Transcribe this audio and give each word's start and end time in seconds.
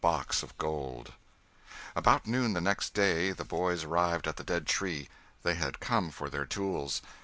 CHAPTER 0.03 0.47
XXVI 0.47 1.07
ABOUT 1.95 2.25
noon 2.25 2.53
the 2.53 2.59
next 2.61 2.95
day 2.95 3.31
the 3.33 3.45
boys 3.45 3.83
arrived 3.83 4.27
at 4.27 4.37
the 4.37 4.43
dead 4.43 4.65
tree; 4.65 5.09
they 5.43 5.53
had 5.53 5.79
come 5.79 6.09
for 6.09 6.27
their 6.27 6.47
tools. 6.47 7.03